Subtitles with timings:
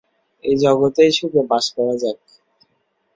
[0.43, 2.19] এই জগতেই সুখে বাস করা যাক।